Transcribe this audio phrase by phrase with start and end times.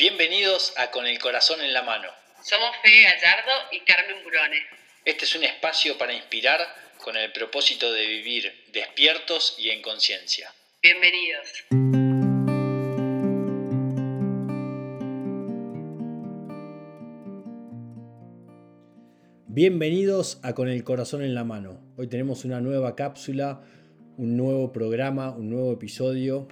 [0.00, 2.08] Bienvenidos a Con el Corazón en la Mano.
[2.42, 4.56] Somos Fede Gallardo y Carmen Burone.
[5.04, 6.58] Este es un espacio para inspirar
[7.04, 10.54] con el propósito de vivir despiertos y en conciencia.
[10.80, 11.66] Bienvenidos.
[19.48, 21.78] Bienvenidos a Con el Corazón en la Mano.
[21.98, 23.60] Hoy tenemos una nueva cápsula,
[24.16, 26.48] un nuevo programa, un nuevo episodio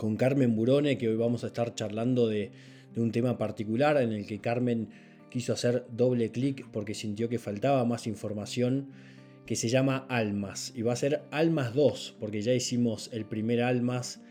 [0.00, 2.50] con Carmen Burone, que hoy vamos a estar charlando de,
[2.96, 4.88] un tema particular en el que Carmen
[5.28, 8.92] quiso hacer doble clic porque sintió que faltaba más información,
[9.44, 10.72] que se llama Almas.
[10.74, 14.22] Y va a ser Almas 2, porque ya hicimos el primer Almas.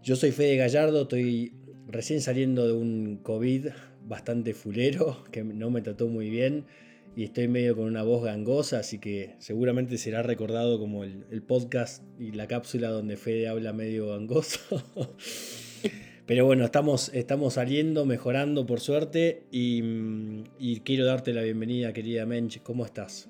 [0.00, 1.54] Yo soy Fede Gallardo, estoy
[1.88, 3.66] recién saliendo de un COVID
[4.06, 6.66] bastante fulero, que no me trató muy bien
[7.16, 12.04] y estoy medio con una voz gangosa, así que seguramente será recordado como el, podcast
[12.18, 14.60] y la cápsula donde Fede habla medio gangoso.
[16.26, 22.62] Pero bueno, estamos, estamos saliendo, mejorando por suerte y, quiero darte la bienvenida, querida Mench.
[22.62, 23.28] ¿Cómo estás?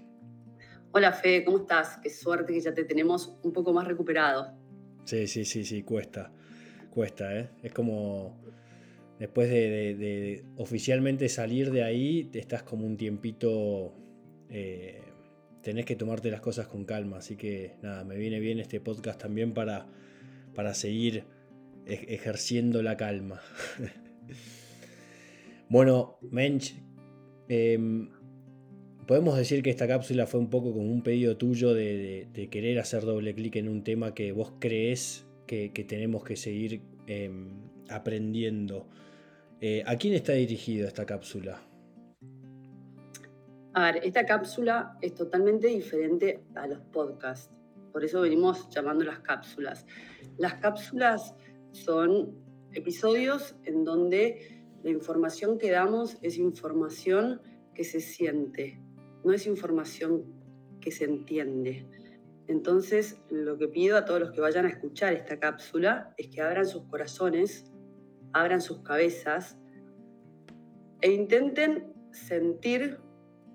[0.93, 1.99] Hola Fede, ¿cómo estás?
[2.03, 4.53] Qué suerte que ya te tenemos un poco más recuperado.
[5.05, 6.31] Sí, sí, sí, sí, cuesta.
[6.91, 7.49] Cuesta, ¿eh?
[7.63, 8.39] Es como
[9.21, 13.93] después de, oficialmente salir de ahí, estás como un tiempito,
[14.49, 15.03] eh,
[15.63, 19.21] tenés que tomarte las cosas con calma, así que nada, me viene bien este podcast
[19.21, 19.87] también para,
[20.55, 21.25] para seguir
[21.87, 23.43] ejerciendo la calma.
[25.69, 26.77] bueno, Mensch,
[27.49, 28.09] em,
[29.07, 33.03] podemos decir que esta cápsula fue un poco como un pedido tuyo de, querer hacer
[33.03, 37.51] doble clic en un tema que vos crees que, tenemos que seguir em,
[37.91, 38.89] aprendiendo.
[39.63, 41.61] Eh, ¿A quién está dirigida esta cápsula?
[43.75, 47.55] A ver, esta cápsula es totalmente diferente a los podcasts.
[47.93, 49.85] Por eso venimos llamando las cápsulas.
[50.39, 51.35] Las cápsulas
[51.73, 52.35] son
[52.73, 57.43] episodios en donde la información que damos es información
[57.75, 58.81] que se siente,
[59.25, 60.25] no es información
[60.81, 61.87] que se entiende.
[62.47, 66.41] Entonces, lo que pido a todos los que vayan a escuchar esta cápsula es que
[66.41, 67.71] abran sus corazones
[68.33, 69.59] abran sus cabezas
[71.01, 72.99] e intenten sentir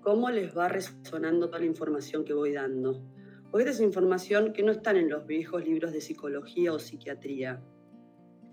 [0.00, 3.02] cómo les va resonando toda la información que voy dando.
[3.50, 7.62] Porque esta es información que no está en los viejos libros de psicología o psiquiatría.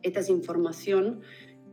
[0.02, 1.22] Esta es información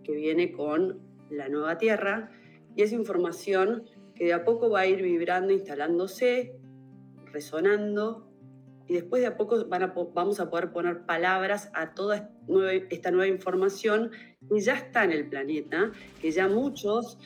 [0.02, 1.00] que viene con
[1.30, 2.30] la nueva Tierra
[2.74, 3.84] y es información
[4.14, 6.58] que de a poco va a ir vibrando, instalándose,
[7.32, 8.29] resonando
[8.90, 9.66] y después de a poco
[10.14, 12.28] vamos a poder poner palabras a toda
[12.90, 14.10] esta nueva información
[14.48, 17.16] que ya está en el planeta, que ya muchos,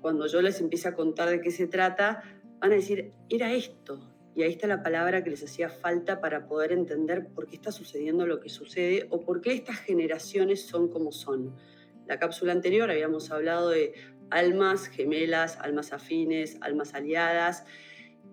[0.00, 2.22] cuando yo les empiece a contar de qué se trata,
[2.60, 3.98] van a decir, era esto.
[4.36, 7.72] Y ahí está la palabra que les hacía falta para poder entender por qué está
[7.72, 11.52] sucediendo lo que sucede o por qué estas generaciones son como son.
[12.06, 13.92] La cápsula anterior habíamos hablado de
[14.30, 17.64] almas gemelas, almas afines, almas aliadas,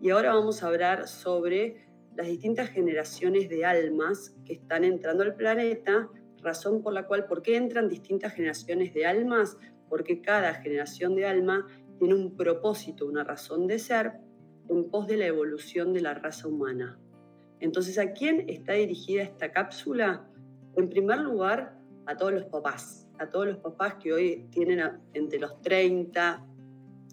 [0.04, 1.85] y ahora vamos a hablar sobre
[2.16, 6.10] las distintas generaciones de almas que están entrando al planeta,
[6.42, 9.58] razón por la cual, ¿por qué entran distintas generaciones de almas?
[9.90, 11.68] Porque cada generación de alma
[12.00, 14.14] tiene un propósito, una razón de ser
[14.70, 17.00] en pos de la evolución de la raza humana.
[17.60, 20.28] Entonces, ¿a quién está dirigida esta cápsula?
[20.76, 24.82] En primer lugar, a todos los papás, a todos los papás que hoy tienen
[25.14, 26.46] entre los 30,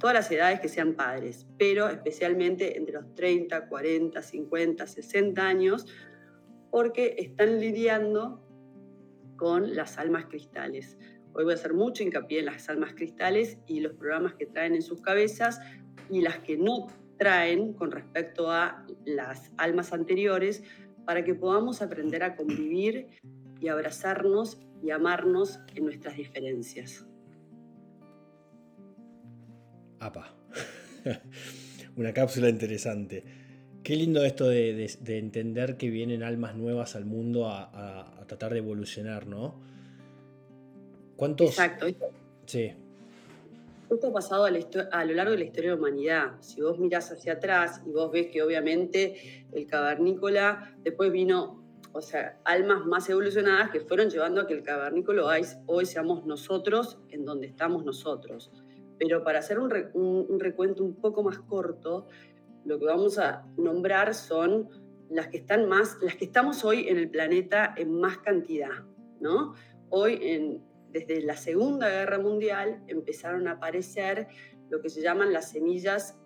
[0.03, 5.87] todas las edades que sean padres, pero especialmente entre los 30, 40, 50, 60 años,
[6.73, 8.45] porque están lidiando
[9.37, 10.99] con las almas cristales.
[11.35, 14.75] Hoy voy a hacer mucho hincapié en las almas cristales y los programas que traen
[14.75, 15.61] en sus cabezas
[16.11, 20.65] y las que no traen con respecto a las almas anteriores
[21.07, 23.07] para que podamos aprender a convivir
[23.61, 27.07] y abrazarnos y amarnos en nuestras diferencias.
[30.03, 30.35] APA.
[31.97, 33.25] Una cápsula interesante.
[33.83, 39.27] Qué lindo esto de, entender que vienen almas nuevas al mundo a, tratar de evolucionar,
[39.27, 39.61] ¿no?
[41.17, 41.51] ¿Cuántos?
[41.51, 41.87] Exacto.
[42.47, 42.73] Sí.
[43.91, 46.33] Esto ha pasado a, lo largo de la historia de la humanidad.
[46.41, 51.63] Si vos mirás hacia atrás y vos ves que obviamente el cavernícola, después vino,
[51.93, 56.99] o sea, almas más evolucionadas que fueron llevando a que el cavernícola hoy seamos nosotros
[57.11, 58.51] en donde estamos nosotros.
[59.03, 59.69] Pero para hacer un,
[60.39, 62.07] recuento un poco más corto,
[62.65, 64.69] lo que vamos a nombrar son
[65.11, 68.85] las que están más, las que estamos hoy en el planeta en más cantidad,
[69.19, 69.55] ¿no?
[69.89, 70.63] Hoy,
[70.93, 74.29] desde la Segunda Guerra Mundial, empezaron a aparecer
[74.71, 76.17] lo que se llaman las semillas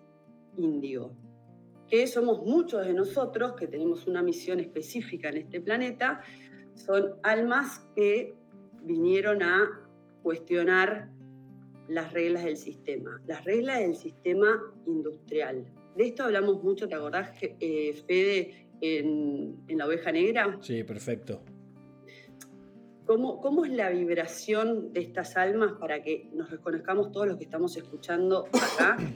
[0.55, 1.15] índigo,
[1.87, 6.21] que somos muchos de nosotros que tenemos una misión específica en este planeta,
[6.75, 8.35] son almas que
[8.83, 9.67] vinieron a
[10.21, 11.16] cuestionar
[11.87, 15.65] las reglas del sistema, las reglas del sistema industrial.
[15.95, 20.57] De esto hablamos mucho, ¿te acordás, eh, Fede, en, en, La Oveja Negra?
[20.61, 21.41] Sí, perfecto.
[23.05, 27.45] ¿Cómo, ¿Cómo es la vibración de estas almas para que nos reconozcamos todos los que
[27.45, 28.97] estamos escuchando acá?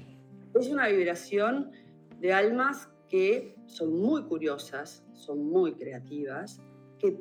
[0.54, 1.72] Es una vibración
[2.20, 6.62] de almas que son muy curiosas, son muy creativas,
[7.00, 7.18] que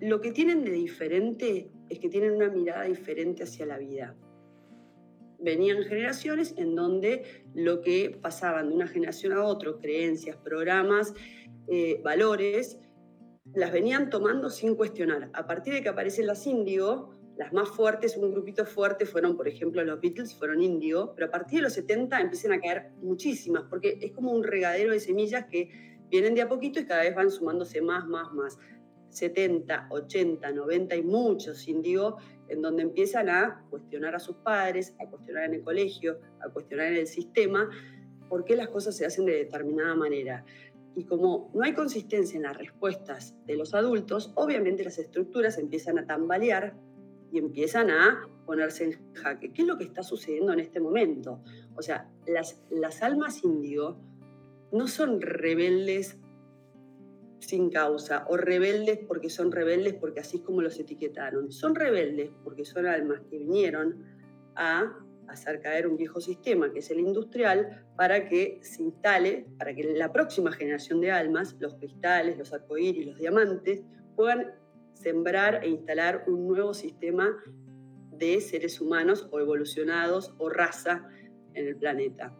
[0.00, 4.16] lo que tienen de diferente es que tienen una mirada diferente hacia la vida.
[5.44, 11.12] Venían generaciones en donde lo que pasaban de una generación a otra, creencias, programas,
[11.68, 12.78] eh, valores,
[13.52, 15.30] las venían tomando sin cuestionar.
[15.34, 19.46] A partir de que aparecen las índigo, las más fuertes, un grupito fuerte fueron, por
[19.46, 23.64] ejemplo, los Beatles, fueron índigo, pero a partir de los 70 empiezan a caer muchísimas,
[23.68, 25.68] porque es como un regadero de semillas que
[26.10, 28.58] vienen de a poquito y cada vez van sumándose más, más, más.
[29.10, 32.16] 70, 80, 90 y muchos índigo,
[32.48, 36.88] en donde empiezan a cuestionar a sus padres, a cuestionar en el colegio, a cuestionar
[36.88, 37.68] en el sistema,
[38.28, 40.44] por qué las cosas se hacen de determinada manera.
[40.96, 45.98] Y como no hay consistencia en las respuestas de los adultos, obviamente las estructuras empiezan
[45.98, 46.76] a tambalear
[47.32, 49.52] y empiezan a ponerse en jaque.
[49.52, 51.42] ¿Qué es lo que está sucediendo en este momento?
[51.74, 53.98] O sea, las, las almas índigo
[54.70, 56.18] no son rebeldes
[57.46, 61.52] sin causa o rebeldes porque son rebeldes porque así es como los etiquetaron.
[61.52, 64.04] Son rebeldes porque son almas que vinieron
[64.56, 64.96] a
[65.28, 69.84] hacer caer un viejo sistema que es el industrial para que se instale, para que
[69.94, 73.82] la próxima generación de almas, los cristales, los arcoíris, los diamantes,
[74.16, 74.52] puedan
[74.92, 77.36] sembrar e instalar un nuevo sistema
[78.12, 81.08] de seres humanos o evolucionados o raza
[81.54, 82.36] en el planeta.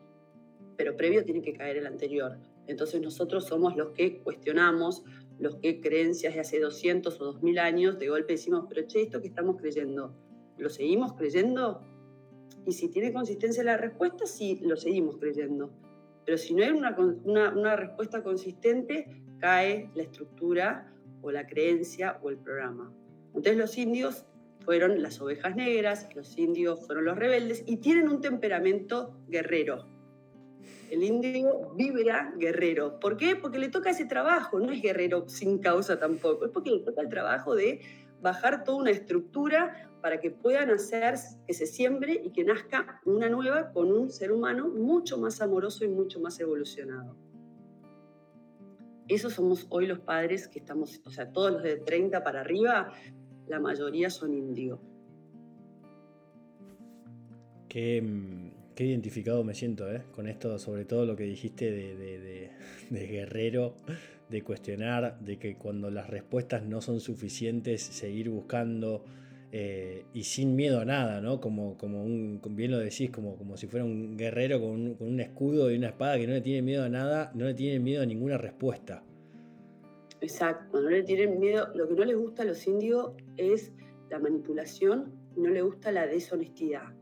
[0.76, 2.38] Pero previo tiene que caer el anterior.
[2.66, 5.05] Entonces nosotros somos los que cuestionamos,
[5.38, 9.20] los que creencias de hace 200 o 2000 años, de golpe decimos, pero che, esto
[9.20, 10.14] que estamos creyendo,
[10.56, 11.82] ¿lo seguimos creyendo?
[12.66, 15.70] Y si tiene consistencia la respuesta, sí, lo seguimos creyendo.
[16.25, 22.19] Pero si no hay una, una, una respuesta consistente, cae la estructura o la creencia
[22.22, 22.93] o el programa.
[23.28, 24.25] Entonces los indios
[24.60, 29.87] fueron las ovejas negras, los indios fueron los rebeldes y tienen un temperamento guerrero.
[30.90, 32.98] El indio vibra guerrero.
[33.00, 33.36] ¿Por qué?
[33.36, 37.00] Porque le toca ese trabajo, no es guerrero sin causa tampoco, es porque le toca
[37.00, 37.81] el trabajo de
[38.20, 41.14] bajar toda una estructura para que puedan hacer
[41.46, 45.84] que se siembre y que nazca una nueva con un ser humano mucho más amoroso
[45.84, 47.16] y mucho más evolucionado.
[49.08, 52.92] Esos somos hoy los padres que estamos, o sea, todos los de 30 para arriba,
[53.46, 54.81] la mayoría son indio.
[57.69, 60.02] Qué, mm, qué identificado me siento ¿eh?
[60.12, 62.50] con esto, sobre todo lo que dijiste de,
[62.90, 63.74] guerrero,
[64.28, 69.04] de cuestionar, de que cuando las respuestas no son suficientes, seguir buscando.
[69.56, 71.40] Eh, y sin miedo a nada, ¿no?
[71.40, 72.04] Como, como
[72.56, 75.76] bien lo decís, como, como si fuera un guerrero con un, con un, escudo y
[75.76, 78.36] una espada que no le tiene miedo a nada, no le tiene miedo a ninguna
[78.36, 79.04] respuesta.
[80.20, 81.68] Exacto, no le tienen miedo.
[81.76, 83.70] Lo que no les gusta a los indios es
[84.10, 86.92] la manipulación, no le gusta la deshonestidad.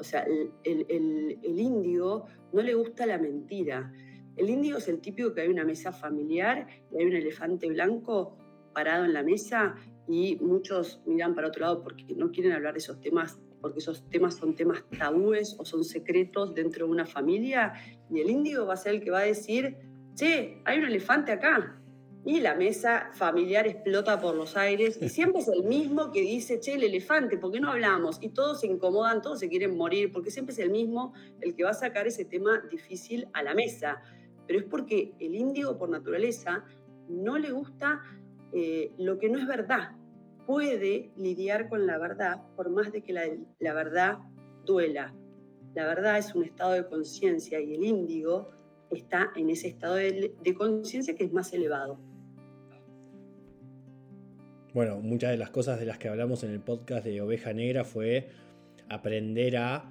[0.00, 3.92] O sea, el, el, indio no le gusta la mentira.
[4.36, 8.38] El indio es el típico que hay una mesa familiar y hay un elefante blanco
[8.72, 9.74] parado en la mesa
[10.08, 14.08] y muchos miran para otro lado porque no quieren hablar de esos temas, porque esos
[14.08, 17.74] temas son temas tabúes o son secretos dentro de una familia,
[18.10, 19.76] y el indio va a ser el que va a decir,
[20.14, 21.79] che, hay un elefante acá.
[22.24, 26.60] Y la mesa familiar explota por los aires y siempre es el mismo que dice,
[26.60, 28.18] che, el elefante, ¿por qué no hablamos?
[28.20, 31.64] Y todos se incomodan, todos se quieren morir, porque siempre es el mismo el que
[31.64, 34.02] va a sacar ese tema difícil a la mesa.
[34.46, 36.62] Pero es porque el indio, por naturaleza,
[37.08, 38.02] no le gusta
[38.52, 39.92] eh, lo que no es verdad,
[40.46, 43.22] puede lidiar con la verdad por más de que la,
[43.60, 44.18] la verdad
[44.66, 45.14] duela.
[45.74, 48.50] La verdad es un estado de conciencia y el índigo
[48.90, 52.09] está en ese estado de conciencia que es más elevado.
[54.72, 57.84] Bueno, muchas de las cosas de las que hablamos en el podcast de Oveja Negra
[57.84, 58.28] fue
[58.88, 59.90] aprender a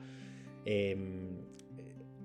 [0.66, 0.96] eh,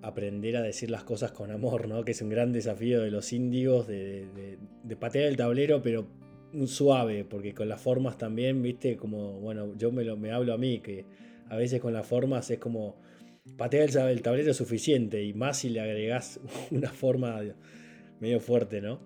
[0.03, 2.05] aprender a decir las cosas con amor, ¿no?
[2.05, 4.59] Que es un gran desafío de los índigos de,
[5.01, 6.07] patear el tablero, pero
[6.67, 10.59] suave, porque con las formas también, viste, como, bueno, yo me, lo, me hablo a
[10.59, 11.07] mí, que
[11.49, 13.01] a veces con las formas es como,
[13.57, 16.39] patear el, el tablero es suficiente, y más si le agregás
[16.71, 17.41] una forma
[18.21, 19.01] medio fuerte, ¿no?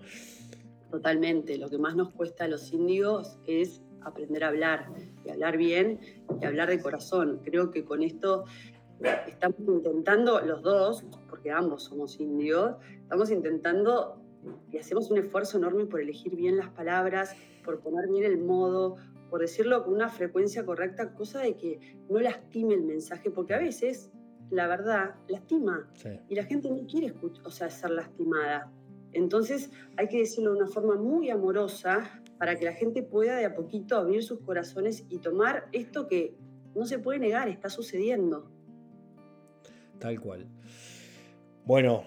[0.90, 4.86] Totalmente, lo que más nos cuesta a los indios es aprender a hablar,
[5.24, 6.00] y hablar bien,
[6.40, 7.40] y hablar de corazón.
[7.44, 8.44] Creo que con esto
[9.26, 14.20] estamos intentando, los dos, porque ambos somos indios, estamos intentando
[14.70, 18.96] y hacemos un esfuerzo enorme por elegir bien las palabras, por poner bien el modo,
[19.30, 23.58] por decirlo con una frecuencia correcta, cosa de que no lastime el mensaje, porque a
[23.58, 24.10] veces
[24.50, 25.86] la verdad lastima
[26.28, 28.72] y la gente no quiere escuchar, o sea, ser lastimada.
[29.12, 33.46] Entonces hay que decirlo de una forma muy amorosa para que la gente pueda de
[33.46, 36.34] a poquito abrir sus corazones y tomar esto que
[36.74, 38.50] no se puede negar, está sucediendo.
[39.98, 40.46] Tal cual.
[41.64, 42.04] Bueno,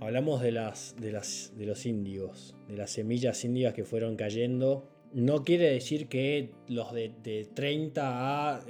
[0.00, 4.88] hablamos de, las, de, las, de los índigos, de las semillas índigas que fueron cayendo.
[5.12, 8.60] No quiere decir que los de, 30 a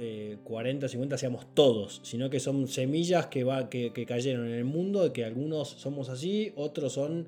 [0.43, 4.65] 40, eh, 50 seamos todos, sino que son semillas que, va, que, cayeron en el
[4.65, 7.27] mundo, que algunos somos así, otros son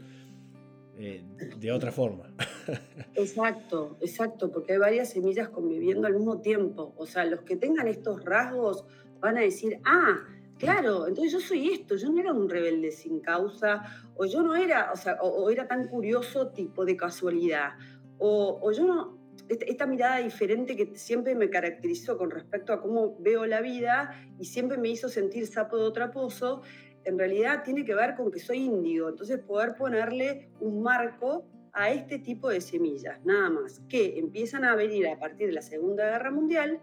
[0.99, 1.23] eh,
[1.57, 2.33] de otra forma.
[3.15, 6.93] Exacto, exacto, porque hay varias semillas conviviendo al mismo tiempo.
[6.97, 8.85] O sea, los que tengan estos rasgos
[9.19, 10.19] van a decir, ah,
[10.59, 13.83] claro, entonces yo soy esto, yo no era un rebelde sin causa,
[14.15, 17.71] o yo no era, o sea, o, era tan curioso tipo de casualidad,
[18.19, 19.17] o, o yo no,
[19.49, 24.45] esta mirada diferente que siempre me caracterizó con respecto a cómo veo la vida y
[24.45, 26.61] siempre me hizo sentir sapo de otra pozo,
[27.07, 31.91] en realidad tiene que ver con que soy índigo, entonces poder ponerle un marco a
[31.91, 36.09] este tipo de semillas, nada más, que empiezan a venir a partir de la Segunda
[36.09, 36.81] Guerra Mundial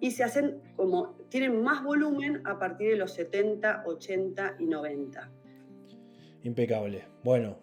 [0.00, 5.30] y se hacen como, tienen más volumen a partir de los 70, 80 y 90.
[6.44, 7.04] Impecable.
[7.22, 7.58] Bueno,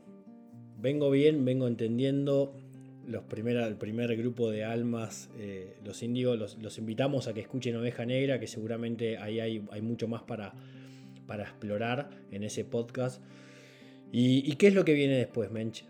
[0.80, 2.54] vengo bien, vengo entendiendo.
[3.08, 8.06] Los el primer grupo de almas, eh, los índigos, los, invitamos a que escuchen Oveja
[8.06, 10.54] Negra, que seguramente ahí hay, hay mucho más para,
[11.32, 13.24] para explorar en ese podcast.
[14.12, 15.86] ¿Y, ¿Y, qué es lo que viene después, Menche?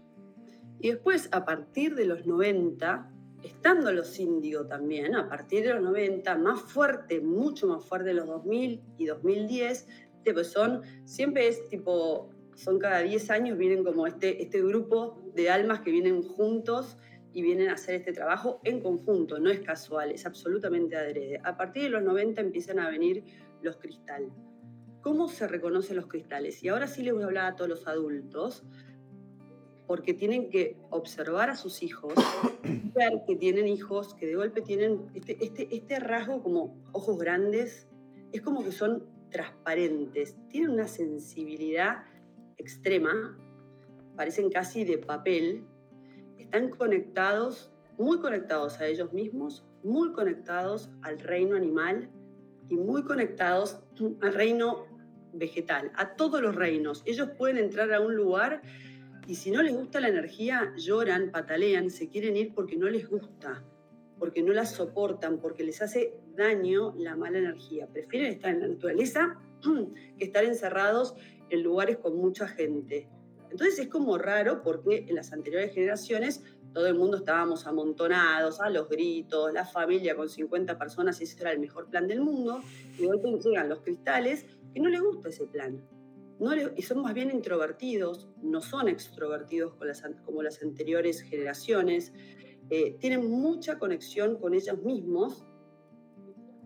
[0.80, 5.82] Y después, a partir de los 90, estando los índigos también, a partir de los
[5.82, 9.88] 90, más fuerte, mucho más fuerte de los 2000 y 2010,
[10.32, 15.50] pues son, siempre es tipo, son cada 10 años, vienen como este, este grupo de
[15.50, 16.98] almas que vienen juntos
[17.34, 21.42] y vienen a hacer este trabajo en conjunto, no es casual, es absolutamente adrede.
[21.44, 23.24] A partir de los 90 empiezan a venir
[23.64, 24.30] los cristales.
[25.02, 26.64] ¿Cómo se reconocen los cristales?
[26.64, 28.64] Y ahora sí les voy a hablar a todos los adultos
[29.88, 32.14] porque tienen que observar a sus hijos,
[32.96, 37.90] ver que tienen hijos, que de golpe tienen este, este, este rasgo como ojos grandes,
[38.32, 42.04] es como que son transparentes, tienen una sensibilidad
[42.58, 43.38] extrema,
[44.16, 45.66] parecen casi de papel,
[46.38, 52.10] están conectados, muy conectados a ellos mismos, muy conectados al reino animal
[52.70, 53.82] y muy conectados
[54.22, 54.86] al reino
[55.34, 57.04] vegetal, a todos los reinos.
[57.06, 58.62] Ellos pueden entrar a un lugar
[59.28, 63.08] y si no les gusta la energía, lloran, patalean, se quieren ir porque no les
[63.08, 63.64] gusta,
[64.18, 67.88] porque no la soportan, porque les hace daño la mala energía.
[67.88, 69.40] Prefieren estar en la naturaleza
[70.18, 71.16] que estar encerrados
[71.50, 73.08] en lugares con mucha gente.
[73.52, 78.70] Entonces es como raro porque en las anteriores generaciones todo el mundo estábamos amontonados, a
[78.70, 82.62] los gritos, la familia con 50 personas, y ese era el mejor plan del mundo,
[82.98, 85.82] y de llegan los cristales que no les gusta ese plan.
[86.76, 89.76] Y son más bien introvertidos, no son extrovertidos
[90.26, 92.14] como las anteriores generaciones,
[92.70, 95.46] eh, tienen mucha conexión con ellos mismos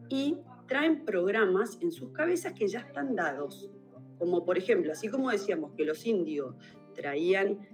[0.07, 3.69] y traen programas en sus cabezas que ya están dados.
[4.17, 6.55] Como por ejemplo, así como decíamos que los indios
[6.93, 7.67] traían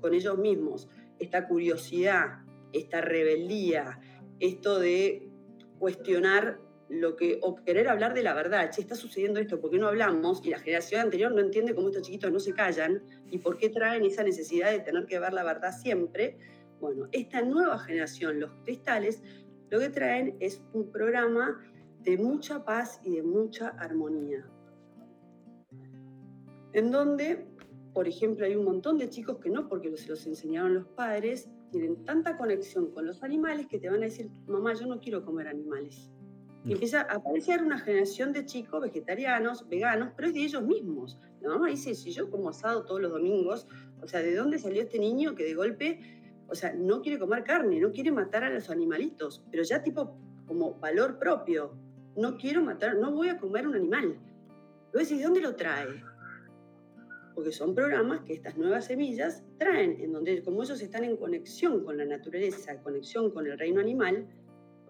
[0.00, 0.88] con ellos mismos
[1.20, 2.40] esta curiosidad,
[2.72, 4.00] esta rebeldía,
[4.40, 5.30] esto de
[5.78, 9.78] cuestionar lo que, o querer hablar de la verdad, che, está sucediendo esto, ¿por qué
[9.78, 10.44] no hablamos?
[10.44, 13.68] Y la generación anterior no entiende cómo estos chiquitos no se callan y por qué
[13.68, 16.36] traen esa necesidad de tener que ver la verdad siempre.
[16.80, 19.22] Bueno, esta nueva generación, los cristales,
[19.70, 21.64] lo que traen es un programa
[22.02, 24.44] de mucha paz y de mucha armonía.
[26.72, 27.46] En donde,
[27.92, 31.48] por ejemplo, hay un montón de chicos que no porque se los enseñaron los padres,
[31.70, 35.24] tienen tanta conexión con los animales que te van a decir, mamá, yo no quiero
[35.24, 36.10] comer animales
[36.64, 41.18] y empieza a aparecer una generación de chicos vegetarianos, veganos, pero es de ellos mismos.
[41.40, 43.66] La mamá dice, si yo como asado todos los domingos,
[44.02, 46.00] o sea, ¿de dónde salió este niño que de golpe,
[46.48, 50.16] o sea, no quiere comer carne, no quiere matar a los animalitos, pero ya tipo
[50.46, 51.72] como valor propio,
[52.16, 54.18] no quiero matar, no voy a comer un animal.
[54.92, 56.02] Luego ¿de dónde lo trae?
[57.34, 61.84] Porque son programas que estas nuevas semillas traen, en donde como ellos están en conexión
[61.84, 64.26] con la naturaleza, conexión con el reino animal,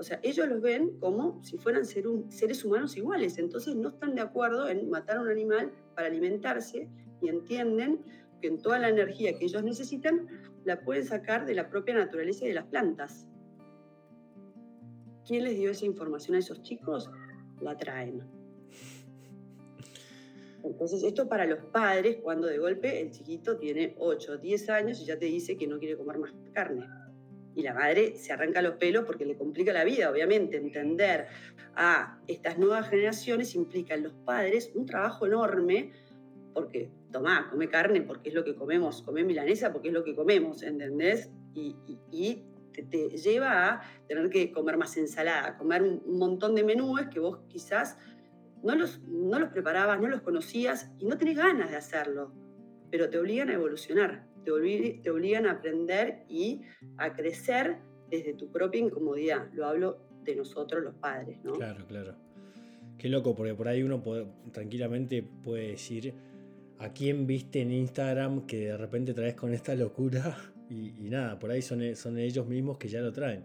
[0.00, 4.22] o sea, ellos los ven como si fueran seres humanos iguales, entonces no están de
[4.22, 6.88] acuerdo en matar a un animal para alimentarse
[7.20, 8.02] y entienden
[8.40, 10.26] que en toda la energía que ellos necesitan
[10.64, 13.28] la pueden sacar de la propia naturaleza y de las plantas.
[15.26, 17.10] ¿Quién les dio esa información a esos chicos?
[17.60, 18.39] La traen.
[20.62, 25.00] Entonces, esto para los padres, cuando de golpe el chiquito tiene 8 o 10 años
[25.00, 26.86] y ya te dice que no quiere comer más carne.
[27.54, 30.56] Y la madre se arranca los pelos porque le complica la vida, obviamente.
[30.56, 31.26] Entender
[31.74, 35.92] a estas nuevas generaciones implica en los padres un trabajo enorme,
[36.54, 40.14] porque tomá, come carne porque es lo que comemos, come milanesa porque es lo que
[40.14, 41.30] comemos, ¿entendés?
[41.54, 42.44] Y,
[42.90, 47.40] te, lleva a tener que comer más ensalada, comer un, montón de menúes que vos
[47.48, 47.98] quizás
[48.62, 52.32] no los, no los preparabas, no los conocías y no tenés ganas de hacerlo,
[52.90, 54.50] pero te obligan a evolucionar, te,
[55.02, 56.62] te obligan a aprender y
[56.98, 57.78] a crecer
[58.10, 59.48] desde tu propia incomodidad.
[59.52, 61.52] Lo hablo de nosotros los padres, ¿no?
[61.52, 62.14] Claro, claro.
[62.98, 64.02] Qué loco, porque por ahí uno
[64.52, 66.12] tranquilamente puede decir,
[66.78, 70.36] ¿a quién viste en Instagram que de repente traes con esta locura?
[70.72, 73.42] Y, nada, por ahí son, son ellos mismos que ya lo traen.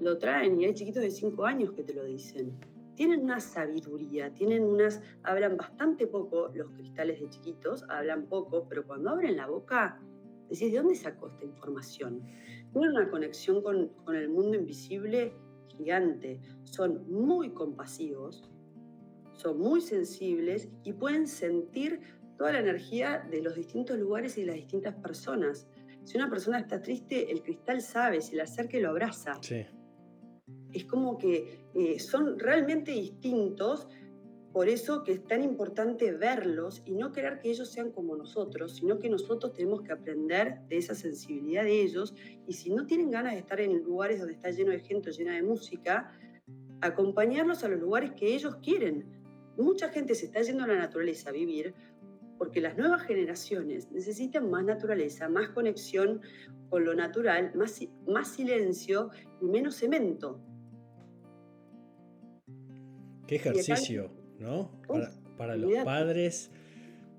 [0.00, 2.52] Lo traen y hay chiquitos de 5 años que te lo dicen.
[2.96, 8.86] Tienen una sabiduría, tienen unas, hablan bastante poco, los cristales de chiquitos hablan poco, pero
[8.86, 10.00] cuando abren la boca,
[10.48, 12.22] decís, ¿de dónde sacó esta información?
[12.72, 15.34] Tienen una conexión con, con el mundo invisible
[15.68, 18.50] gigante, son muy compasivos,
[19.34, 22.00] son muy sensibles y pueden sentir
[22.38, 25.68] toda la energía de los distintos lugares y de las distintas personas.
[26.04, 29.34] Si una persona está triste, el cristal sabe, si le acerca lo abraza.
[29.42, 29.66] Sí.
[30.76, 33.88] Es como que eh, son realmente distintos,
[34.52, 38.76] por eso que es tan importante verlos y no querer que ellos sean como nosotros,
[38.76, 42.14] sino que nosotros tenemos que aprender de esa sensibilidad de ellos
[42.46, 45.34] y si no tienen ganas de estar en lugares donde está lleno de gente llena
[45.34, 46.12] de música,
[46.82, 49.06] acompañarlos a los lugares que ellos quieren.
[49.56, 51.72] Mucha gente se está yendo a la naturaleza a vivir
[52.36, 56.20] porque las nuevas generaciones necesitan más naturaleza, más conexión
[56.68, 59.08] con lo natural, más, más silencio
[59.40, 60.38] y menos cemento.
[63.26, 64.70] Qué ejercicio, ¿no?
[65.36, 66.50] Para, los padres,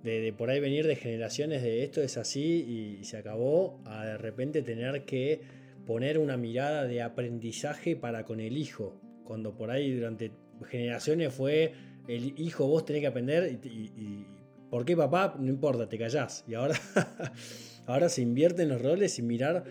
[0.03, 4.17] de, por ahí venir de generaciones de esto es así y se acabó, a de
[4.17, 5.41] repente tener que
[5.85, 10.31] poner una mirada de aprendizaje para con el hijo, cuando por ahí durante
[10.69, 11.73] generaciones fue
[12.07, 14.25] el hijo vos tenés que aprender y
[14.69, 15.35] ¿Por qué papá?
[15.39, 16.43] No importa, te callás.
[16.47, 16.75] Y ahora,
[17.85, 19.63] ahora se invierten los roles y mirar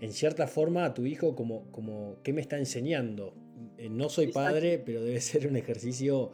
[0.00, 3.34] en cierta forma a tu hijo como, como ¿qué me está enseñando?
[3.78, 6.30] Eh, no soy padre, pero debe ser un ejercicio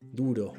[0.00, 0.52] duro.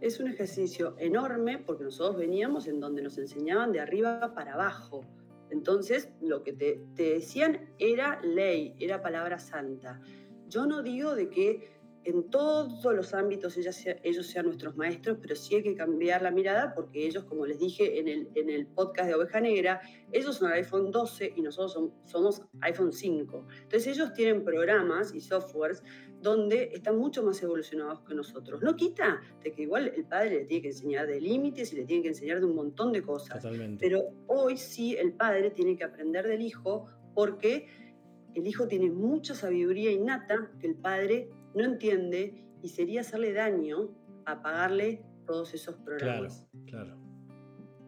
[0.00, 5.04] Es un ejercicio enorme porque nosotros veníamos en donde nos enseñaban de arriba para abajo.
[5.50, 10.00] Entonces, lo que te, te decían era ley, era palabra santa.
[10.48, 11.70] Yo no digo de que
[12.04, 16.74] en todos los ámbitos ellos sean nuestros maestros, pero sí hay que cambiar la mirada
[16.74, 20.52] porque ellos, como les dije en el, en el podcast de Oveja Negra, ellos son
[20.52, 23.46] iPhone 12 y nosotros somos iPhone 5.
[23.62, 25.82] Entonces ellos tienen programas y softwares
[26.20, 28.62] donde están mucho más evolucionados que nosotros.
[28.62, 31.84] No quita de que igual el padre le tiene que enseñar de límites y le
[31.84, 33.44] tiene que enseñar de un montón de cosas.
[33.78, 37.66] Pero hoy sí el padre tiene que aprender del hijo porque
[38.34, 43.90] el hijo tiene mucha sabiduría innata que el padre no entiende y sería hacerle daño
[44.24, 46.46] a pagarle todos esos programas.
[46.66, 47.02] Claro, claro.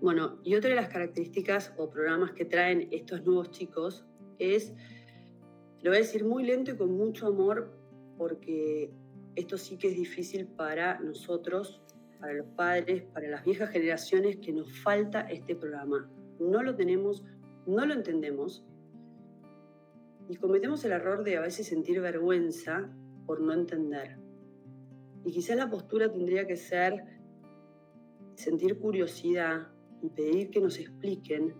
[0.00, 4.04] Bueno, y otra de las características o programas que traen estos nuevos chicos
[4.38, 4.74] es,
[5.82, 7.72] lo voy a decir muy lento y con mucho amor,
[8.18, 8.92] porque
[9.34, 11.80] esto sí que es difícil para nosotros,
[12.20, 16.10] para los padres, para las viejas generaciones, que nos falta este programa.
[16.38, 17.24] No lo tenemos,
[17.66, 18.64] no lo entendemos,
[20.28, 22.90] y cometemos el error de a veces sentir vergüenza
[23.26, 24.18] por no entender.
[25.24, 27.04] Y quizás la postura tendría que ser
[28.34, 29.68] sentir curiosidad
[30.02, 31.54] y pedir que nos expliquen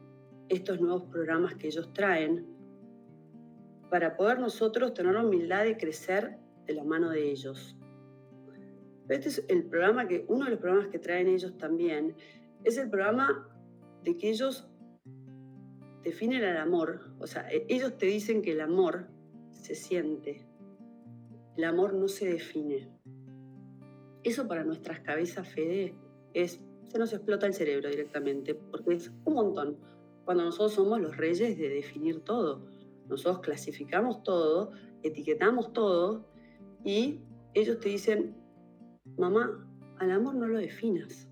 [0.48, 2.46] estos nuevos programas que ellos traen
[3.90, 7.77] para poder nosotros tener la humildad de crecer de la mano de ellos.
[9.09, 12.16] Este es el programa que, uno de los programas que traen ellos también,
[12.64, 13.48] es el programa
[14.03, 14.68] de que ellos
[16.03, 17.14] definen el amor.
[17.18, 19.09] O sea, e, ellos te dicen que el amor
[19.53, 20.46] se siente,
[21.57, 22.88] el amor no se define.
[24.23, 25.95] Eso para nuestras cabezas, Fede,
[26.33, 29.77] es, se nos explota el cerebro directamente, porque es un montón.
[30.25, 32.67] Cuando nosotros somos los reyes de definir todo,
[33.09, 34.71] nosotros clasificamos todo,
[35.03, 36.27] etiquetamos todo
[36.85, 37.21] y
[37.53, 38.35] ellos te dicen,
[39.17, 41.29] mamá, al amor no lo definas.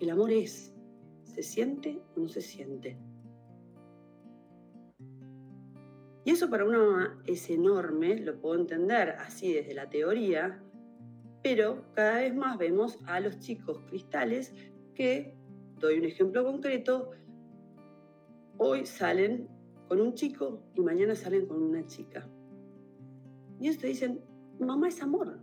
[0.00, 0.74] El amor es,
[1.22, 2.98] ¿se siente o no se siente?
[6.28, 10.62] Y eso para una mamá es enorme, lo puedo entender así desde la teoría,
[11.42, 14.52] pero cada vez más vemos a los chicos cristales
[14.94, 15.34] que,
[15.80, 17.12] doy un ejemplo concreto,
[18.58, 19.48] hoy salen
[19.88, 22.28] con un chico y mañana salen con una chica.
[23.58, 24.20] Y ellos te dicen,
[24.60, 25.40] mamá es amor.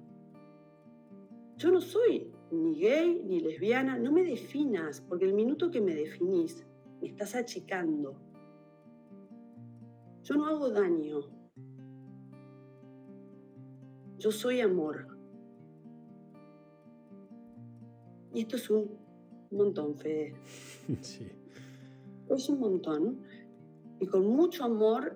[1.58, 5.95] Yo no soy ni gay ni lesbiana, no me definas, porque el minuto que me
[5.95, 6.63] definís,
[7.02, 8.21] me estás achicando
[10.26, 11.20] Yo no hago daño.
[14.18, 15.08] Yo soy amor.
[18.34, 18.98] Y esto es un
[19.52, 20.34] montón, Fede.
[21.02, 21.28] Sí.
[22.28, 23.22] Es un montón.
[24.00, 25.16] Y con mucho amor,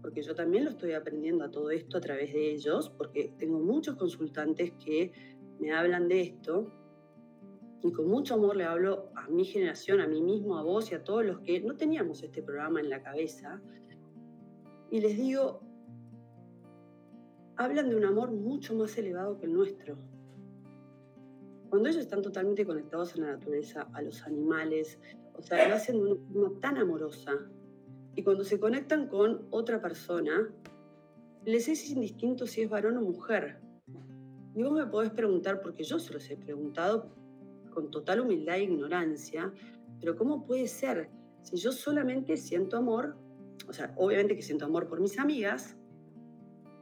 [0.00, 3.58] porque yo también lo estoy aprendiendo a todo esto a través de ellos, porque tengo
[3.58, 5.12] muchos consultantes que
[5.60, 6.72] me hablan de esto.
[7.82, 10.94] Y con mucho amor le hablo a mi generación, a mí mismo, a vos y
[10.94, 13.60] a todos los que no teníamos este programa en la cabeza.
[14.90, 15.60] Y les digo,
[17.56, 19.96] hablan de un amor mucho más elevado que el nuestro.
[21.68, 24.98] Cuando ellos están totalmente conectados a la naturaleza, a los animales,
[25.34, 27.32] o sea, lo hacen de una forma tan amorosa.
[28.14, 30.48] Y cuando se conectan con otra persona,
[31.44, 33.60] les es indistinto si es varón o mujer.
[34.54, 37.14] Y vos me podés preguntar, porque yo se los he preguntado
[37.70, 39.52] con total humildad e ignorancia,
[40.00, 41.10] pero ¿cómo puede ser
[41.42, 43.16] si yo solamente siento amor?
[43.68, 45.76] O sea, obviamente que siento amor por mis amigas,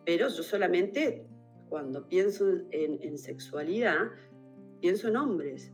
[0.05, 1.27] pero yo solamente
[1.69, 4.11] cuando pienso en, sexualidad,
[4.81, 5.73] pienso en hombres.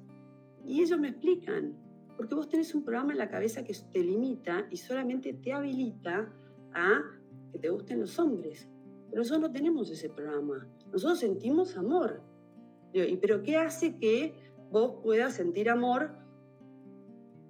[0.64, 1.76] Y ellos me explican,
[2.16, 6.32] porque vos tenés un programa en la cabeza que te limita y solamente te habilita
[6.72, 7.02] a
[7.52, 8.68] que te gusten los hombres.
[9.10, 10.68] Pero nosotros no tenemos ese programa.
[10.92, 12.22] Nosotros sentimos amor.
[12.92, 14.34] ¿Y pero qué hace que
[14.70, 16.12] vos puedas sentir amor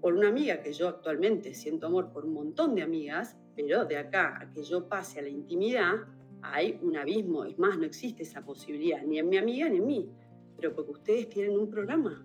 [0.01, 3.99] por una amiga que yo actualmente siento amor por un montón de amigas, pero de
[3.99, 5.95] acá a que yo pase a la intimidad
[6.43, 7.45] hay un abismo.
[7.45, 10.11] Es más, no existe esa posibilidad, ni en mi amiga ni en mí.
[10.57, 12.25] Pero porque ustedes tienen un programa.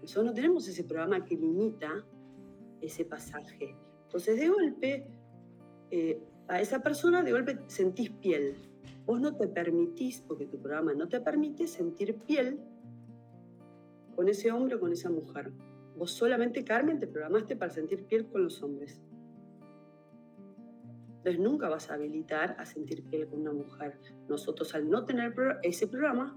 [0.00, 2.04] Nosotros no tenemos ese programa que limita
[2.80, 3.76] ese pasaje.
[4.04, 5.06] Entonces, de golpe,
[5.90, 8.56] eh, a esa persona, de golpe sentís piel.
[9.06, 12.60] Vos no te permitís, porque tu programa no te permite sentir piel
[14.14, 15.52] con ese hombre o con esa mujer.
[15.96, 19.02] Vos solamente, Carmen, te programaste para sentir piel con los hombres.
[21.18, 23.98] Entonces nunca vas a habilitar a sentir piel con una mujer.
[24.28, 26.36] Nosotros al no tener ese programa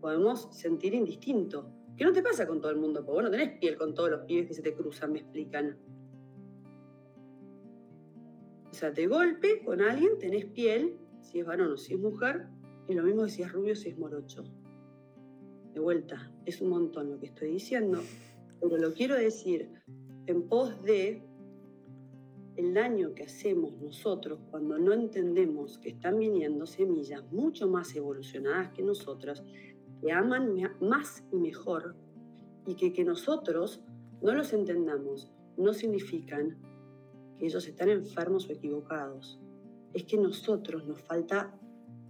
[0.00, 1.70] podemos sentir indistinto.
[1.96, 3.00] ¿Qué no te pasa con todo el mundo?
[3.00, 5.78] Porque vos no tenés piel con todos los pibes que se te cruzan, me explican.
[8.70, 12.48] O sea, de golpe con alguien tenés piel, si es varón o si es mujer,
[12.88, 14.44] y lo mismo si es rubio o si es morocho.
[15.72, 18.00] De vuelta, es un montón lo que estoy diciendo,
[18.60, 19.70] pero lo quiero decir
[20.26, 21.22] en pos de
[22.56, 28.70] el daño que hacemos nosotros cuando no entendemos que están viniendo semillas mucho más evolucionadas
[28.70, 29.44] que nosotros
[30.00, 31.94] que aman más y mejor
[32.66, 33.82] y que que nosotros
[34.22, 36.58] no los entendamos no significan
[37.38, 39.38] que ellos están enfermos o equivocados.
[39.92, 41.58] Es que nosotros nos falta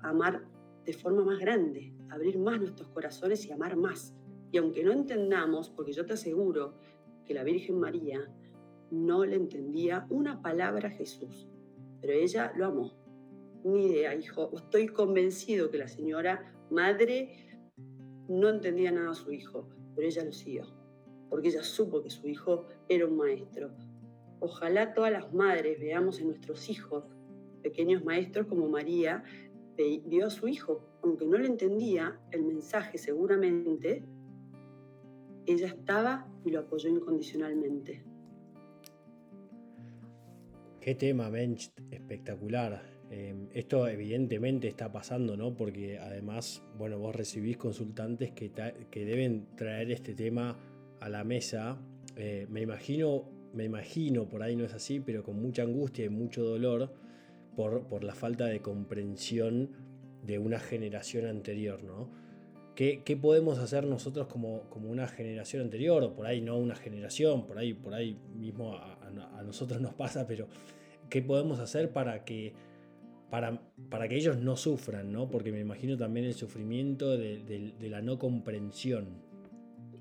[0.00, 0.46] amar
[0.84, 4.14] de forma más grande, abrir más nuestros corazones y amar más.
[4.52, 6.74] Y aunque no entendamos, porque yo te aseguro
[7.24, 8.30] que la Virgen María
[8.90, 11.48] no le entendía una palabra a Jesús,
[12.00, 12.92] pero ella lo amó.
[13.64, 14.52] Ni idea, hijo.
[14.54, 17.60] Estoy convencido que la señora madre
[18.28, 20.64] no entendía nada a su hijo, pero ella lo siguió,
[21.28, 23.70] porque ella supo que su hijo era un maestro.
[24.40, 27.04] Ojalá todas las madres veamos en nuestros hijos
[27.62, 29.24] pequeños maestros como María
[30.04, 34.04] vio a su hijo, aunque no le entendía el mensaje seguramente,
[35.46, 38.02] ella estaba y lo apoyó incondicionalmente.
[40.80, 42.80] Qué tema, Bench, espectacular.
[43.10, 45.54] Em, esto evidentemente está pasando, ¿no?
[45.54, 48.52] Porque además, bueno, vos recibís consultantes que,
[48.90, 50.56] que deben traer este tema
[51.00, 51.78] a la mesa.
[52.16, 56.08] Eh, me imagino, me imagino, por ahí no es así, pero con mucha angustia y
[56.08, 56.92] mucho dolor
[57.54, 59.70] por, por la falta de comprensión
[60.24, 62.10] de una generación anterior, ¿no?
[62.76, 66.02] ¿Qué, ¿Qué, podemos hacer nosotros como, como, una generación anterior?
[66.04, 70.26] O por ahí no una generación, por ahí, por ahí mismo a, nosotros nos pasa,
[70.26, 70.46] pero
[71.08, 72.52] ¿qué podemos hacer para que
[73.30, 73.60] para,
[73.90, 75.28] para, que ellos no sufran, ¿no?
[75.28, 79.22] Porque me imagino también el sufrimiento de, la no comprensión.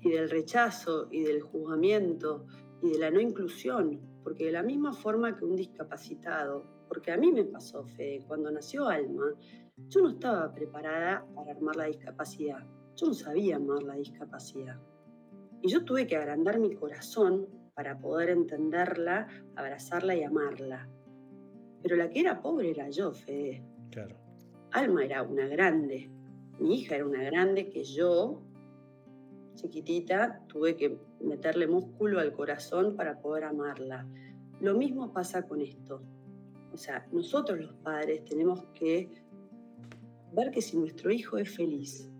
[0.02, 2.46] Y del rechazo y del juzgamiento
[2.82, 7.16] y de la no inclusión, porque de la misma forma que un discapacitado, porque a
[7.16, 9.32] mí me pasó, Fede, cuando nació Alma,
[9.76, 12.64] yo no estaba preparada para armar la discapacidad,
[12.96, 14.80] yo no sabía amar la discapacidad.
[15.62, 20.88] Y yo tuve que agrandar mi corazón para poder entenderla, abrazarla y amarla.
[21.82, 23.62] Pero la que era pobre era yo, Fede.
[23.90, 24.16] Claro.
[24.72, 26.10] Alma era una grande.
[26.58, 28.42] Mi hija era una grande que yo,
[29.54, 34.06] chiquitita, tuve que meterle músculo al corazón para poder amarla.
[34.60, 36.02] Lo mismo pasa con esto.
[36.72, 39.10] O sea, nosotros los padres tenemos que
[40.36, 42.10] ver que si nuestro hijo es feliz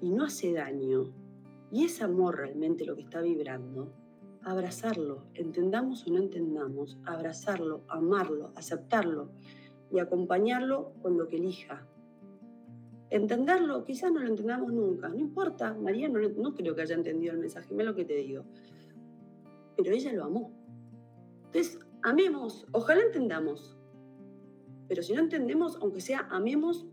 [0.00, 1.12] y no hace daño,
[1.72, 3.92] y es amor realmente lo que está vibrando,
[4.42, 9.30] abrazarlo, entendamos o no entendamos, abrazarlo, amarlo, aceptarlo
[9.90, 11.84] y acompañarlo con lo que elija.
[13.10, 17.32] Entenderlo, quizás no lo entendamos nunca, no importa, María no, no creo que haya entendido
[17.32, 18.44] el mensaje, mira lo que te digo,
[19.76, 20.52] pero ella lo amó.
[21.46, 23.76] Entonces, amemos, ojalá entendamos,
[24.86, 26.86] pero si no entendemos, aunque sea amemos,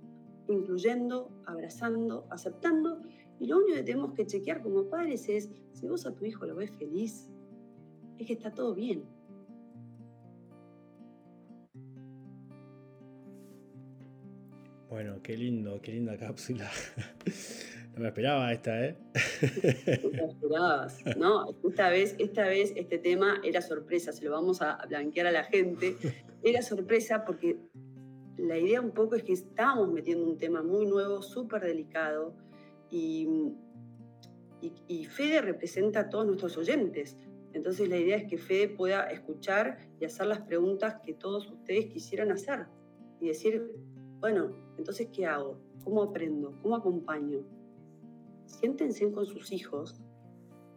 [0.47, 3.01] incluyendo, abrazando, aceptando,
[3.39, 6.45] y lo único que tenemos que chequear como padres es, si vos a tu hijo
[6.45, 7.29] lo ves feliz,
[8.17, 9.03] es que está todo bien.
[14.89, 16.69] Bueno, qué lindo, qué linda cápsula.
[17.93, 18.97] No me esperaba esta, ¿eh?
[20.01, 21.55] No te esperabas, ¿no?
[21.63, 25.43] Esta vez, esta vez este tema era sorpresa, se lo vamos a blanquear a la
[25.43, 25.95] gente.
[26.41, 27.57] Era sorpresa porque
[28.43, 32.35] la idea un poco es que estamos metiendo un tema muy nuevo, súper delicado,
[32.89, 33.55] y,
[35.09, 37.17] Fede representa a todos nuestros oyentes.
[37.53, 41.87] Entonces la idea es que Fede pueda escuchar y hacer las preguntas que todos ustedes
[41.87, 42.67] quisieran hacer
[43.19, 43.71] y decir,
[44.19, 45.57] bueno, entonces ¿qué hago?
[45.83, 46.57] ¿Cómo aprendo?
[46.61, 47.45] ¿Cómo acompaño?
[48.45, 50.01] Siéntense con sus hijos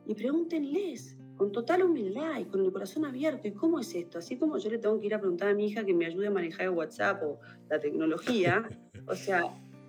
[0.07, 3.46] y pregúntenles con total humildad y con el corazón abierto.
[3.46, 4.18] ¿Y cómo es esto?
[4.18, 6.29] Así como yo le tengo que ir a preguntar a mi hija que me ayude
[6.29, 8.68] a manejar el WhatsApp o la tecnología,
[9.07, 9.42] o sea,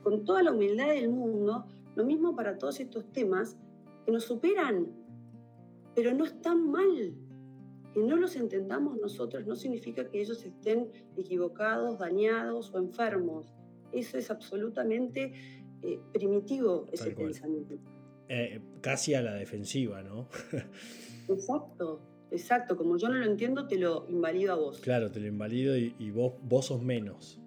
[0.03, 3.57] con toda la humildad del mundo, lo mismo para todos estos temas
[4.05, 4.87] que nos superan,
[5.95, 7.13] pero no están mal.
[7.93, 13.53] Que no los entendamos nosotros no significa que ellos estén equivocados, dañados o enfermos.
[13.91, 15.33] Eso es absolutamente
[15.81, 17.75] eh, primitivo, ese pensamiento.
[18.29, 20.27] Eh, casi a la defensiva, ¿no?
[21.29, 22.75] exacto, exacto.
[22.75, 24.79] Como yo no lo entiendo, te lo invalido a vos.
[24.81, 27.39] Claro, te lo invalido y, y vos, vos sos menos.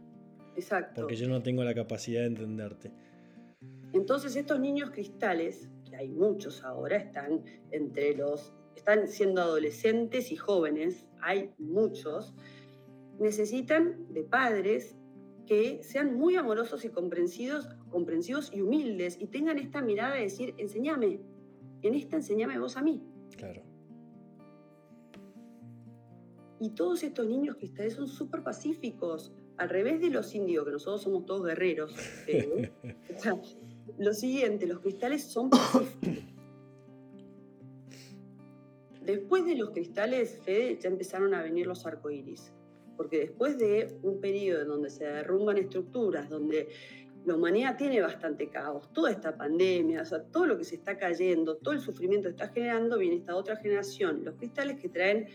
[0.57, 1.03] Exacto.
[1.03, 2.93] Porque yo no tengo la capacidad de entenderte.
[3.93, 10.37] Entonces estos niños cristales, que hay muchos ahora, están entre los, están siendo adolescentes y
[10.37, 12.35] jóvenes, hay muchos,
[13.19, 14.97] necesitan de padres
[15.51, 20.55] que sean muy amorosos y comprensivos, comprensivos y humildes y tengan esta mirada de decir,
[20.59, 21.19] enséñame,
[21.83, 23.03] en esta enséñame vos a mí.
[23.37, 23.61] Claro.
[26.61, 31.03] Y todos estos niños cristales son súper pacíficos, al revés de los indios, que nosotros
[31.03, 31.97] somos todos guerreros.
[32.29, 32.71] ¿eh?
[33.17, 33.37] o sea,
[33.99, 36.33] lo siguiente, los cristales son pacíficos.
[39.03, 42.53] Después de los cristales, Fede, ya empezaron a venir los arcoíris.
[43.01, 46.69] Porque después de un periodo en donde se derrumban estructuras, donde
[47.25, 50.99] la humanidad tiene bastante caos, toda esta pandemia, o sea, todo lo que se está
[50.99, 55.29] cayendo, todo el sufrimiento que está generando, viene esta otra generación, los cristales que traen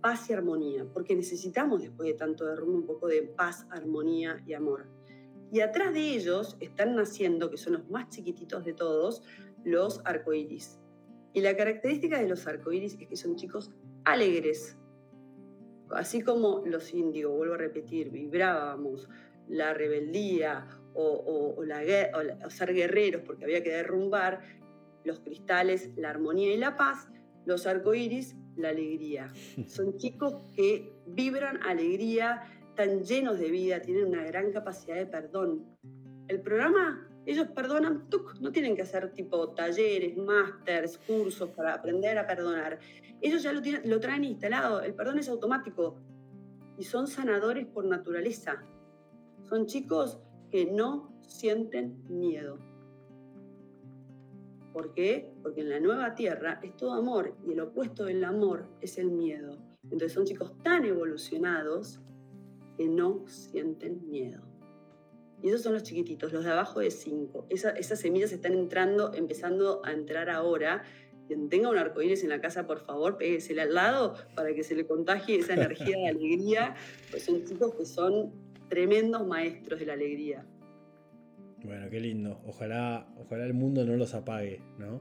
[0.00, 4.54] paz y armonía, porque necesitamos después de tanto derrumbe un poco de paz, armonía y
[4.54, 4.88] amor.
[5.52, 9.22] Y atrás de ellos están naciendo, que son los más chiquititos de todos,
[9.62, 10.80] los arcoíris.
[11.34, 13.70] Y la característica de los arcoíris es que son chicos
[14.02, 14.76] alegres.
[15.94, 19.08] Así como los indios, vuelvo a repetir, vibrábamos
[19.48, 21.82] la rebeldía o, o, o, la,
[22.44, 24.40] o ser guerreros porque había que derrumbar,
[25.04, 27.08] los cristales, la armonía y la paz,
[27.44, 29.32] los arcoíris, la alegría.
[29.66, 35.66] Son chicos que vibran alegría, están llenos de vida, tienen una gran capacidad de perdón.
[36.28, 38.08] El programa, ellos perdonan,
[38.40, 42.78] no tienen que hacer tipo talleres, másters, cursos para aprender a perdonar.
[43.20, 45.96] Ellos ya lo, tienen, lo traen instalado, el perdón es automático
[46.76, 48.64] y son sanadores por naturaleza.
[49.44, 50.18] Son chicos
[50.50, 52.58] que no sienten miedo.
[54.72, 55.32] ¿Por qué?
[55.42, 59.10] Porque en la nueva tierra es todo amor y el opuesto del amor es el
[59.10, 59.58] miedo.
[59.84, 62.00] Entonces son chicos tan evolucionados
[62.76, 64.51] que no sienten miedo.
[65.42, 67.46] Y esos son los chiquititos, los de abajo de 5.
[67.50, 70.84] Esa, esas semillas están entrando, empezando a entrar ahora.
[71.26, 74.74] Quien tenga un arcoíris en la casa, por favor, péguesele al lado para que se
[74.74, 76.74] le contagie esa energía de alegría.
[77.10, 78.32] Pues son chicos que son
[78.68, 80.46] tremendos maestros de la alegría.
[81.64, 82.40] Bueno, qué lindo.
[82.46, 85.00] Ojalá, ojalá el mundo no los apague, ¿no?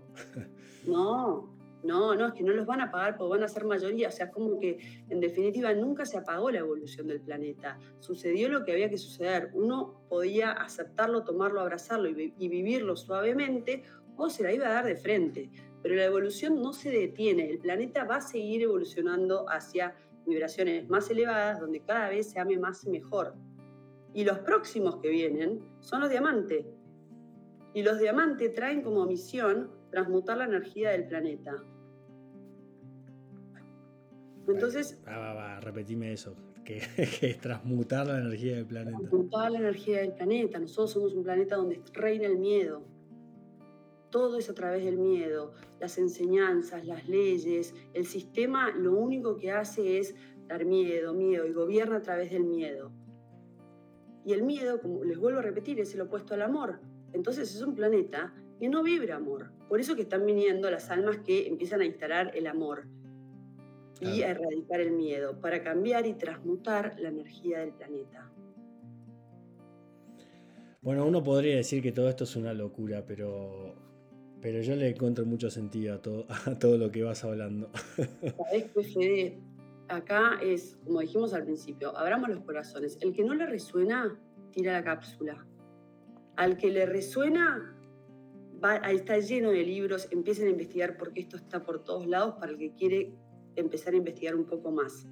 [0.86, 4.10] no, no, no, es que no los van a apagar porque van a ser mayoría.
[4.10, 7.80] O sea, como que en definitiva nunca se apagó la evolución del planeta.
[8.00, 9.50] Sucedió lo que había que suceder.
[9.54, 13.84] Uno podía aceptarlo, tomarlo, abrazarlo y, y vivirlo suavemente
[14.16, 15.50] o se la iba a dar de frente.
[15.82, 17.50] Pero la evolución no se detiene.
[17.50, 22.58] El planeta va a seguir evolucionando hacia vibraciones más elevadas donde cada vez se ame
[22.60, 23.34] más y mejor.
[24.14, 26.66] Y los próximos que vienen son los diamantes.
[27.74, 31.64] Y los diamantes traen como misión transmutar la energía del planeta.
[34.48, 35.00] Entonces.
[35.08, 36.36] Va, va, va, repetime eso.
[36.66, 36.82] Que,
[37.20, 38.98] que, es transmutar la energía del planeta.
[38.98, 40.60] Transmutar la energía del planeta.
[40.60, 42.84] Nosotros somos un planeta donde reina el miedo.
[44.10, 45.54] todo es a través del miedo.
[45.80, 50.16] Las enseñanzas, las leyes, el sistema lo único que hace es
[50.48, 52.92] dar miedo, miedo y gobierna a través del miedo.
[54.24, 56.80] Y el miedo, como les vuelvo a repetir, es el opuesto al amor.
[57.14, 59.50] Entonces es un planeta que no vibra amor.
[59.68, 62.86] Por eso que están viniendo las almas que empiezan a instalar el amor
[64.00, 68.32] y a erradicar el miedo, para cambiar y transmutar la energía del planeta.
[70.80, 73.74] Bueno, uno podría decir que todo esto es una locura, pero,
[74.42, 77.72] pero yo le encuentro mucho sentido a todo, a todo lo que vas hablando.
[77.98, 79.40] Sabes que Fede,
[79.88, 83.00] acá es, como dijimos al principio, abramos los corazones.
[83.02, 84.20] El que no le resuena,
[84.52, 85.48] tira la cápsula.
[86.36, 87.76] Al que le resuena,
[88.64, 92.52] va, está lleno de libros, empiecen a investigar porque esto está por todos lados para
[92.52, 93.14] el que quiere
[93.56, 95.08] empezar a investigar un poco más.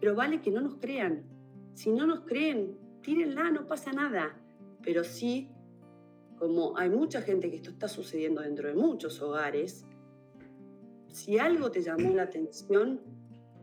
[0.00, 1.24] Pero vale que no nos crean.
[1.74, 4.40] Si no nos creen, tírenla, no pasa nada
[4.84, 5.48] pero sí,
[6.38, 9.86] como hay mucha gente que esto está sucediendo dentro de muchos hogares,
[11.08, 13.00] si algo te llamó la atención,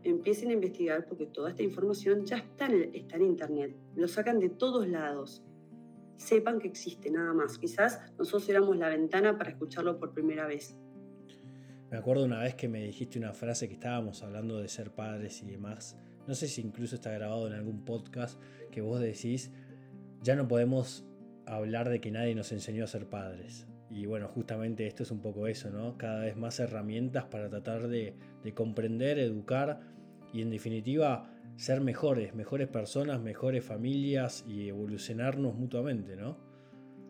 [0.02, 4.40] empiecen a investigar porque toda esta información ya está en, está en Internet, lo sacan
[4.40, 5.44] de todos lados.
[6.22, 7.58] Sepan que existe nada más.
[7.58, 10.76] Quizás nosotros éramos la ventana para escucharlo por primera vez.
[11.90, 15.42] Me acuerdo una vez que me dijiste una frase que estábamos hablando de ser padres
[15.42, 15.98] y demás.
[16.28, 19.50] No sé si incluso está grabado en algún podcast que vos decís,
[20.22, 21.04] ya no podemos
[21.44, 23.66] hablar de que nadie nos enseñó a ser padres.
[23.90, 25.98] Y bueno, justamente esto es un poco eso, ¿no?
[25.98, 28.14] Cada vez más herramientas para tratar de,
[28.54, 29.80] comprender, educar
[30.32, 36.36] y en definitiva ser mejores, mejores personas, mejores familias y evolucionarnos mutuamente, ¿no?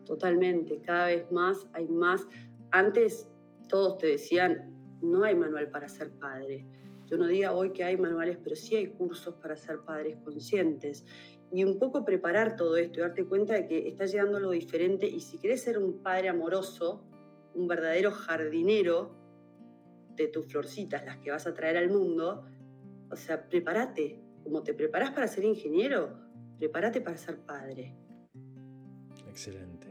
[0.05, 2.27] Totalmente, cada vez más hay más.
[2.71, 3.29] Antes
[3.69, 6.65] todos te decían, no hay manual para ser padre.
[7.05, 11.05] Yo no diga hoy que hay manuales, pero sí hay cursos para ser padres conscientes
[11.53, 15.05] y un poco preparar todo esto y darte cuenta de que está llegando algo diferente
[15.07, 17.03] y si querés ser un padre amoroso,
[17.53, 19.15] un verdadero jardinero
[20.15, 22.45] de tus florcitas, las que vas a traer al mundo,
[23.11, 26.13] o sea, prepárate, como te preparas para ser ingeniero,
[26.57, 27.95] prepárate para ser padre.
[29.27, 29.87] Excelente.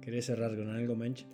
[0.00, 1.26] ¿Querés cerrar con algo, Mench?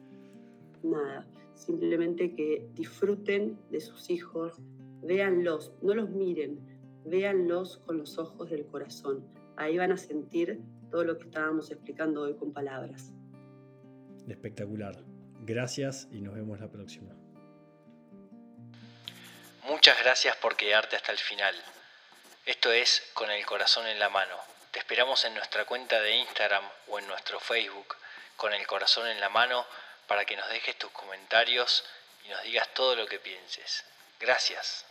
[0.83, 4.61] Nada, simplemente que disfruten de sus hijos,
[5.03, 6.59] véanlos, no los miren,
[7.05, 9.25] véanlos con los ojos del corazón
[9.57, 13.13] ahí van a sentir todo lo que estábamos explicando hoy con palabras.
[14.29, 14.97] Espectacular.
[15.43, 17.15] Gracias y nos vemos la próxima.
[19.69, 21.55] Muchas gracias por quedarte hasta el final.
[22.47, 24.41] Esto es Con el Corazón en la Mano.
[24.71, 27.97] Te esperamos en nuestra cuenta de Instagram o en nuestro Facebook
[28.37, 29.67] Con el Corazón en la Mano
[30.07, 31.85] para que nos dejes tus comentarios
[32.25, 33.83] y nos digas todo lo que pienses.
[34.21, 34.85] Gracias.